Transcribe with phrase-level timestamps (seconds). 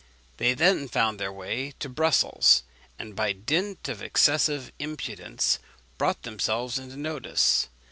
[0.37, 2.63] They then found their way to Brussels,
[2.97, 5.59] and by dint of excessive impudence,
[5.99, 7.67] brought themselves into notice.